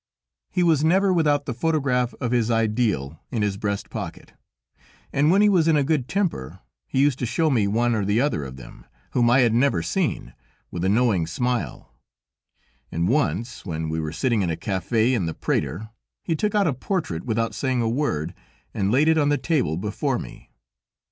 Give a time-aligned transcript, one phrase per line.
[0.49, 4.33] He was never without the photograph of his ideal in his breast pocket,
[5.13, 8.01] and when he was in a good temper he used to show me one or
[8.19, 10.33] other of them, whom I had never seen,
[10.71, 11.93] with a knowing smile,
[12.91, 15.91] and once, when we were sitting in a café in the Prater,
[16.23, 18.33] he took out a portrait without saying a word,
[18.73, 20.49] and laid it on the table before me.